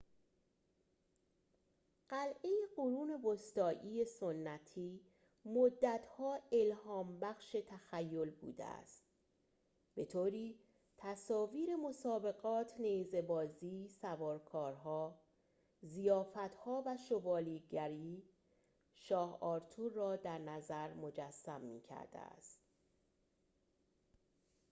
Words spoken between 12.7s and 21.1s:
نیزه‌بازی سوارکارها ضیافت‌ها و شوالیه‌گری شاه آرتور را درنظر